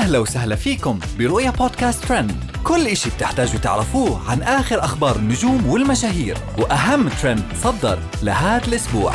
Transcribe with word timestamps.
أهلا 0.00 0.18
وسهلا 0.18 0.56
فيكم 0.56 0.98
برؤيا 1.18 1.50
بودكاست 1.50 2.04
ترند. 2.04 2.32
كل 2.64 2.86
إشي 2.86 3.10
بتحتاجوا 3.10 3.60
تعرفوه 3.60 4.30
عن 4.30 4.42
آخر 4.42 4.84
أخبار 4.84 5.16
النجوم 5.16 5.66
والمشاهير 5.66 6.38
وأهم 6.58 7.08
ترند 7.08 7.42
صدر 7.62 7.98
لهذا 8.22 8.66
الأسبوع. 8.68 9.12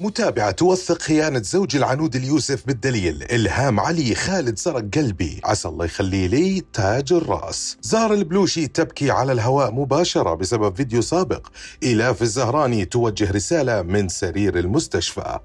متابعة 0.00 0.50
توثق 0.50 1.02
خيانة 1.02 1.42
زوج 1.42 1.76
العنود 1.76 2.16
اليوسف 2.16 2.66
بالدليل 2.66 3.22
إلهام 3.22 3.80
علي 3.80 4.14
خالد 4.14 4.58
سرق 4.58 4.84
قلبي. 4.94 5.40
عسى 5.44 5.68
الله 5.68 5.84
يخلي 5.84 6.28
لي 6.28 6.62
تاج 6.72 7.12
الرأس. 7.12 7.76
زارة 7.82 8.12
البلوشي 8.12 8.66
تبكي 8.66 9.10
على 9.10 9.32
الهواء 9.32 9.70
مباشرة 9.70 10.34
بسبب 10.34 10.76
فيديو 10.76 11.02
سابق. 11.02 11.46
إيلاف 11.82 12.22
الزهراني 12.22 12.84
توجه 12.84 13.30
رسالة 13.30 13.82
من 13.82 14.08
سرير 14.08 14.58
المستشفى. 14.58 15.38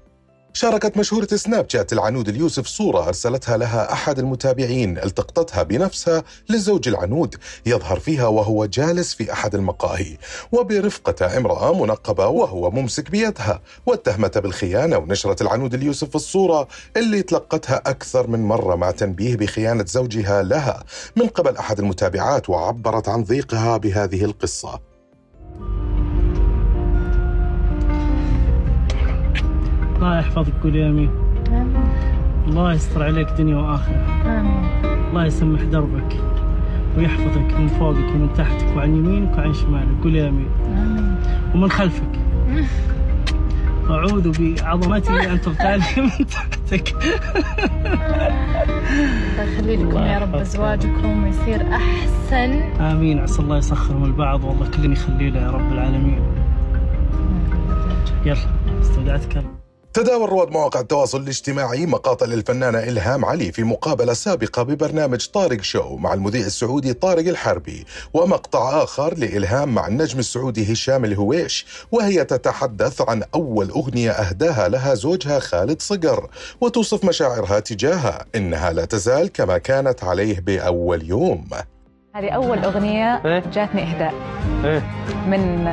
شاركت 0.56 0.96
مشهورة 0.96 1.26
سناب 1.26 1.70
شات 1.70 1.92
العنود 1.92 2.28
اليوسف 2.28 2.66
صورة 2.66 3.08
أرسلتها 3.08 3.56
لها 3.56 3.92
أحد 3.92 4.18
المتابعين 4.18 4.98
التقطتها 4.98 5.62
بنفسها 5.62 6.24
لزوج 6.48 6.88
العنود 6.88 7.34
يظهر 7.66 8.00
فيها 8.00 8.26
وهو 8.26 8.66
جالس 8.66 9.14
في 9.14 9.32
أحد 9.32 9.54
المقاهي 9.54 10.16
وبرفقة 10.52 11.36
امرأة 11.36 11.84
منقبة 11.84 12.26
وهو 12.26 12.70
ممسك 12.70 13.10
بيدها 13.10 13.62
واتهمتها 13.86 14.40
بالخيانة 14.40 14.98
ونشرت 14.98 15.42
العنود 15.42 15.74
اليوسف 15.74 16.16
الصورة 16.16 16.68
اللي 16.96 17.22
تلقتها 17.22 17.82
أكثر 17.86 18.26
من 18.26 18.40
مرة 18.40 18.74
مع 18.76 18.90
تنبيه 18.90 19.36
بخيانة 19.36 19.84
زوجها 19.84 20.42
لها. 20.42 20.84
من 21.16 21.26
قبل 21.26 21.56
أحد 21.56 21.78
المتابعات 21.78 22.50
وعبرت 22.50 23.08
عن 23.08 23.24
ضيقها 23.24 23.76
بهذه 23.76 24.24
القصة. 24.24 24.95
الله 30.06 30.18
يحفظك 30.18 30.52
قول 30.62 30.76
يا 30.76 30.88
آمين. 30.88 31.10
الله 32.48 32.72
يستر 32.72 33.02
عليك 33.02 33.28
دنيا 33.38 33.56
وآخرة. 33.56 34.04
الله 35.08 35.24
يسمح 35.24 35.62
دربك 35.62 36.16
ويحفظك 36.96 37.54
من 37.58 37.66
فوقك 37.66 38.14
ومن 38.14 38.28
تحتك 38.36 38.76
وعن 38.76 38.96
يمينك 38.96 39.38
وعن 39.38 39.52
شمالك 39.52 40.02
قول 40.02 40.16
يا 40.16 40.28
آمين. 40.28 40.48
ومن 41.54 41.70
خلفك. 41.70 42.12
أعوذ 43.90 44.32
بعظمته 44.38 45.32
أن 45.32 45.40
تغتال 45.40 45.80
من 45.96 46.26
تحتك. 46.26 46.94
الله 49.32 49.52
يخلي 49.52 49.76
لكم 49.76 49.98
يا 49.98 50.18
رب 50.18 50.34
أزواجكم 50.34 51.24
ويصير 51.24 51.66
أحسن. 51.72 52.60
آمين. 52.80 53.18
عسى 53.18 53.42
الله 53.42 53.56
يسخرهم 53.56 54.04
البعض. 54.04 54.44
والله 54.44 54.66
كل 54.70 54.92
يخلي 54.92 55.30
له 55.30 55.40
يا 55.40 55.50
رب 55.50 55.72
العالمين. 55.72 56.20
يلا 58.24 58.36
استودعتك. 58.80 59.36
الله 59.36 59.55
تداول 59.96 60.28
رواد 60.28 60.50
مواقع 60.50 60.80
التواصل 60.80 61.22
الاجتماعي 61.22 61.86
مقاطع 61.86 62.26
للفنانة 62.26 62.78
إلهام 62.78 63.24
علي 63.24 63.52
في 63.52 63.62
مقابلة 63.62 64.12
سابقة 64.12 64.62
ببرنامج 64.62 65.26
طارق 65.26 65.62
شو 65.62 65.96
مع 65.96 66.14
المذيع 66.14 66.46
السعودي 66.46 66.92
طارق 66.92 67.28
الحربي 67.28 67.86
ومقطع 68.14 68.82
آخر 68.82 69.14
لإلهام 69.14 69.74
مع 69.74 69.86
النجم 69.86 70.18
السعودي 70.18 70.72
هشام 70.72 71.04
الهويش 71.04 71.66
وهي 71.92 72.24
تتحدث 72.24 73.02
عن 73.08 73.22
أول 73.34 73.70
أغنية 73.70 74.10
أهداها 74.10 74.68
لها 74.68 74.94
زوجها 74.94 75.38
خالد 75.38 75.82
صقر 75.82 76.30
وتوصف 76.60 77.04
مشاعرها 77.04 77.60
تجاهها 77.60 78.24
إنها 78.34 78.72
لا 78.72 78.84
تزال 78.84 79.32
كما 79.32 79.58
كانت 79.58 80.04
عليه 80.04 80.40
بأول 80.40 81.08
يوم. 81.08 81.48
هذه 82.14 82.30
أول 82.30 82.58
أغنية 82.58 83.22
إيه؟ 83.24 83.38
جاتني 83.38 83.82
إهداء. 83.82 84.14
إيه؟ 84.64 84.82
من 85.26 85.64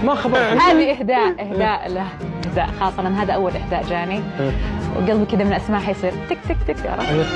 ما 0.00 0.06
ما 0.06 0.14
خبرت 0.14 0.42
هذه 0.42 0.90
إهداء 0.90 1.30
إهداء 1.40 1.88
له 1.88 2.06
إهداء. 2.46 2.70
خاصة 2.80 3.02
من 3.02 3.14
هذا 3.14 3.32
أول 3.32 3.52
إهداء 3.56 3.82
جاني. 3.82 4.20
إيه. 4.40 4.52
وقلبي 4.96 5.24
كذا 5.24 5.44
من 5.44 5.52
اسمعها 5.52 5.90
يصير 5.90 6.12
تك 6.30 6.38
تك 6.48 6.56
تك 6.66 6.86
عرفت؟ 6.86 7.26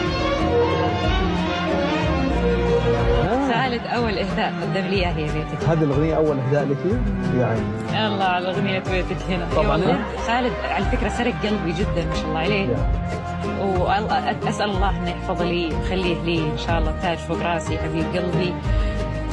خالد 3.52 3.86
أول 3.86 4.18
إهداء 4.18 4.52
قدم 4.62 4.86
لي 4.86 5.06
هي 5.06 5.24
بيتك. 5.24 5.68
هذه 5.68 5.84
الأغنية 5.84 6.14
أول 6.16 6.38
إهداء 6.38 6.64
لك؟ 6.64 6.76
يعني. 7.38 7.60
الله 8.06 8.24
على 8.24 8.48
أغنية 8.48 8.78
بيتك 8.78 9.16
هنا. 9.28 9.48
طبعاً. 9.56 9.80
خالد 10.26 10.52
على 10.70 10.84
فكرة 10.84 11.08
سرق 11.08 11.34
قلبي 11.42 11.72
جدا 11.72 12.04
ما 12.08 12.14
شاء 12.14 12.24
الله 12.24 12.38
عليه. 12.38 12.76
وأسأل 14.46 14.70
الله 14.70 14.90
إنه 14.90 15.10
يحفظ 15.10 15.42
لي 15.42 15.66
ويخليه 15.66 16.22
لي 16.22 16.38
إن 16.38 16.58
شاء 16.58 16.78
الله. 16.78 16.94
تاج 17.02 17.18
فوق 17.18 17.42
راسي 17.42 17.78
حبيب 17.78 18.04
قلبي. 18.14 18.54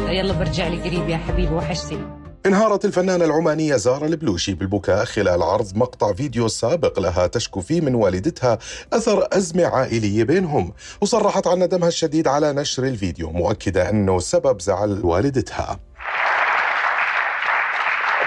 يلا 0.07 0.34
برجع 0.34 0.67
لي 0.67 0.78
قريب 0.78 1.09
يا 1.09 1.19
حبيبي 1.28 1.53
وحشتني. 1.53 2.20
انهارت 2.46 2.85
الفنانة 2.85 3.25
العمانية 3.25 3.75
زارا 3.75 4.06
البلوشي 4.06 4.53
بالبكاء 4.53 5.06
خلال 5.06 5.44
عرض 5.44 5.78
مقطع 5.78 6.13
فيديو 6.13 6.47
سابق 6.47 7.00
لها 7.00 7.28
تشكو 7.28 7.62
فيه 7.62 7.81
من 7.81 7.96
والدتها 7.96 8.57
أثر 8.94 9.28
أزمة 9.34 9.66
عائلية 9.66 10.24
بينهم 10.24 10.74
وصرحت 11.02 11.47
عن 11.47 11.59
ندمها 11.59 11.88
الشديد 11.88 12.28
على 12.28 12.53
نشر 12.53 12.84
الفيديو 12.84 13.31
مؤكدة 13.31 13.90
أنه 13.90 14.19
سبب 14.19 14.62
زعل 14.62 15.06
والدتها. 15.06 15.79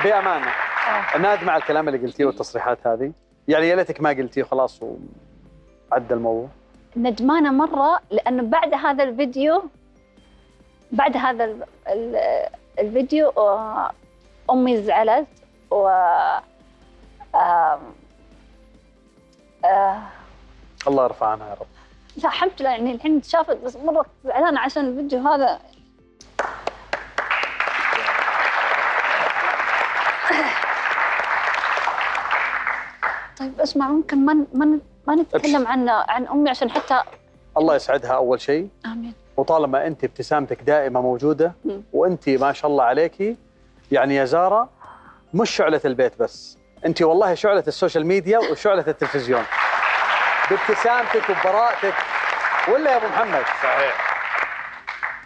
بأمانة. 0.05 0.47
نادمة 1.21 1.53
على 1.53 1.63
الكلام 1.63 1.89
اللي 1.89 1.99
قلتيه 2.07 2.25
والتصريحات 2.25 2.79
هذه. 2.87 3.13
يعني 3.49 3.69
يا 3.69 3.77
ليتك 3.77 4.01
ما 4.01 4.11
قلتيه 4.11 4.43
خلاص 4.43 4.81
وعدى 4.83 6.15
الموضوع. 6.15 6.49
ندمانة 6.97 7.51
مرة 7.53 8.01
لأنه 8.11 8.43
بعد 8.43 8.75
هذا 8.75 9.05
الفيديو 9.05 9.63
بعد 10.93 11.17
هذا 11.17 11.45
ال- 11.45 11.65
ال- 11.89 12.49
الفيديو 12.79 13.33
آه، 14.51 14.53
أمي 14.53 14.83
زعلت 14.83 15.27
و 15.71 15.89
آم، 17.35 17.81
آه، 19.65 19.99
الله 20.87 21.05
يرفع 21.05 21.27
عنها 21.27 21.49
يا 21.49 21.55
رب. 21.55 21.67
لا 22.17 22.29
الحمد 22.29 22.51
لله 22.61 22.71
يعني 22.71 22.93
الحين 22.93 23.23
شافت 23.23 23.57
بس 23.57 23.77
مرة 23.77 24.07
زعلانة 24.25 24.61
عشان 24.61 24.85
الفيديو 24.87 25.29
هذا. 25.29 25.61
طيب 33.39 33.61
اسمع 33.61 33.89
ممكن 33.89 34.25
ما 34.27 34.47
ما 34.55 34.79
ما 35.09 35.15
نتكلم 35.15 35.67
عن 35.67 35.89
عن 35.89 36.27
أمي 36.27 36.51
عشان 36.51 36.71
حتى 36.71 37.03
الله 37.59 37.75
يسعدها 37.77 38.11
أول 38.11 38.41
شيء. 38.41 38.69
آمين. 38.87 39.13
وطالما 39.37 39.87
أنت 39.87 40.05
ابتسامتك 40.05 40.63
دائما 40.63 41.01
موجودة 41.01 41.53
مم. 41.65 41.83
وأنت 41.93 42.29
ما 42.29 42.53
شاء 42.53 42.71
الله 42.71 42.85
عليكي 42.85 43.37
يعني 43.93 44.17
يا 44.17 44.25
زارة 44.25 44.71
مش 45.35 45.51
شعلة 45.51 45.81
البيت 45.85 46.19
بس 46.19 46.59
أنت 46.87 47.03
والله 47.03 47.35
شعلة 47.35 47.65
ال 47.69 47.74
social 47.74 48.07
media 48.07 48.39
وشعلة 48.39 48.85
التلفزيون. 48.89 49.45
بابتسامتك 50.51 51.31
وبراءتك. 51.31 51.95
ولا 52.69 52.93
يا 52.93 52.97
أبو 52.97 53.07
محمد؟ 53.07 53.45
صحيح. 53.63 54.04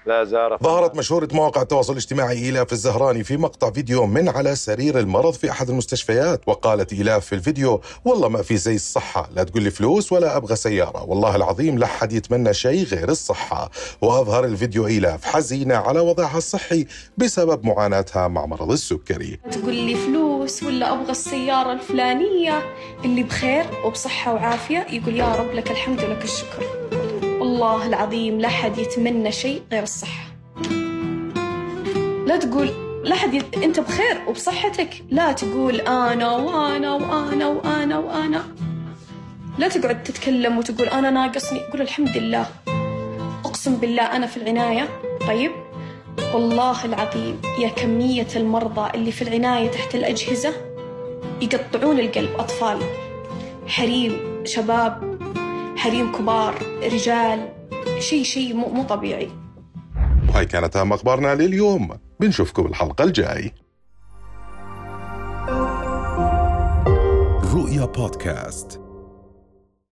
لا 0.08 0.24
زارة 0.24 0.58
ظهرت 0.62 0.96
مشهورة 0.96 1.28
مواقع 1.32 1.62
التواصل 1.62 1.92
الاجتماعي 1.92 2.38
إيلاف 2.38 2.72
الزهراني 2.72 3.24
في 3.24 3.36
مقطع 3.36 3.70
فيديو 3.70 4.06
من 4.06 4.28
على 4.28 4.56
سرير 4.56 4.98
المرض 4.98 5.32
في 5.32 5.50
أحد 5.50 5.70
المستشفيات 5.70 6.40
وقالت 6.46 6.92
إيلاف 6.92 7.26
في 7.26 7.34
الفيديو 7.34 7.80
والله 8.04 8.28
ما 8.28 8.42
في 8.42 8.56
زي 8.56 8.74
الصحة 8.74 9.28
لا 9.34 9.42
تقول 9.42 9.62
لي 9.62 9.70
فلوس 9.70 10.12
ولا 10.12 10.36
أبغى 10.36 10.56
سيارة 10.56 11.04
والله 11.04 11.36
العظيم 11.36 11.78
لا 11.78 11.86
حد 11.86 12.12
يتمنى 12.12 12.54
شيء 12.54 12.84
غير 12.84 13.08
الصحة. 13.08 13.70
وأظهر 14.02 14.44
الفيديو 14.44 14.86
إيلاف 14.86 15.24
حزينة 15.24 15.74
على 15.74 16.00
وضعها 16.00 16.38
الصحي 16.38 16.86
بسبب 17.18 17.66
معاناتها 17.66 18.28
مع 18.28 18.46
مرض 18.46 18.70
السكري. 18.70 19.38
تقول 19.50 19.74
لي 19.74 19.94
فلوس 19.94 20.62
ولا 20.62 20.92
أبغى 20.92 21.10
السيارة 21.10 21.72
الفلانية 21.72 22.62
اللي 23.04 23.22
بخير 23.22 23.64
وبصحة 23.84 24.34
وعافية 24.34 24.86
يقول 24.90 25.16
يا 25.16 25.34
رب 25.34 25.52
لك 25.52 25.70
الحمد 25.70 26.04
ولك 26.04 26.24
الشكر. 26.24 26.77
والله 27.58 27.86
العظيم 27.86 28.40
لا 28.40 28.48
حد 28.48 28.78
يتمنى 28.78 29.32
شيء 29.32 29.62
غير 29.72 29.82
الصحة. 29.82 30.24
لا 32.26 32.36
تقول 32.36 32.70
لا 33.04 33.14
حد 33.14 33.34
يت... 33.34 33.58
أنت 33.58 33.80
بخير 33.80 34.18
وبصحتك. 34.28 35.04
لا 35.10 35.32
تقول 35.32 35.80
أنا 35.80 36.36
وأنا 36.36 36.94
وأنا 36.94 37.48
وأنا 37.48 37.98
وأنا. 37.98 38.44
لا 39.58 39.68
تقعد 39.68 40.02
تتكلم 40.02 40.58
وتقول 40.58 40.88
أنا 40.88 41.10
ناقصني. 41.10 41.60
قول 41.60 41.80
الحمد 41.80 42.16
لله. 42.16 42.46
أقسم 43.44 43.76
بالله 43.76 44.02
أنا 44.02 44.26
في 44.26 44.36
العناية. 44.36 44.88
طيب؟ 45.28 45.52
والله 46.34 46.84
العظيم 46.84 47.40
يا 47.58 47.68
كمية 47.68 48.28
المرضى 48.36 48.90
اللي 48.94 49.12
في 49.12 49.22
العناية 49.22 49.70
تحت 49.70 49.94
الأجهزة 49.94 50.52
يقطعون 51.42 52.00
القلب 52.00 52.30
أطفال. 52.38 52.78
حريم 53.66 54.42
شباب 54.44 55.17
حريم 55.78 56.12
كبار 56.12 56.54
رجال 56.82 57.48
شيء 57.98 58.22
شيء 58.22 58.54
مو, 58.54 58.68
مو 58.68 58.82
طبيعي. 58.82 59.30
وهي 60.28 60.46
كانت 60.46 60.76
أهم 60.76 60.92
أخبارنا 60.92 61.34
لليوم. 61.34 61.90
بنشوفكم 62.20 62.66
الحلقة 62.66 63.04
الجاي. 63.04 63.52
رؤيا 67.54 67.84
بودكاست. 67.84 68.87